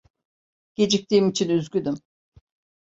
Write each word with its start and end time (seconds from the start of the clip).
Geciktiğim 0.75 1.29
için 1.29 1.49
üzgünüm. 1.49 1.95